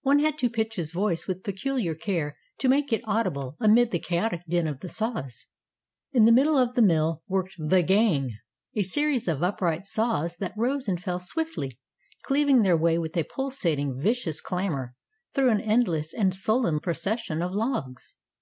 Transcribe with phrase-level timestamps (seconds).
[0.00, 3.98] One had to pitch his voice with peculiar care to make it audible amid the
[3.98, 5.48] chaotic din of the saws.
[6.12, 8.38] In the middle of the mill worked the "gang,"
[8.74, 11.78] a series of upright saws that rose and fell swiftly,
[12.22, 14.94] cleaving their way with a pulsating, vicious clamor
[15.34, 18.14] through an endless and sullen procession of logs.